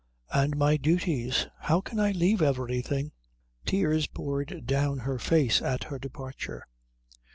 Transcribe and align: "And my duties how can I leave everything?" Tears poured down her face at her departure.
"And 0.31 0.57
my 0.57 0.77
duties 0.77 1.45
how 1.59 1.79
can 1.79 1.99
I 1.99 2.11
leave 2.11 2.41
everything?" 2.41 3.11
Tears 3.67 4.07
poured 4.07 4.65
down 4.65 4.97
her 4.97 5.19
face 5.19 5.61
at 5.61 5.83
her 5.83 5.99
departure. 5.99 6.65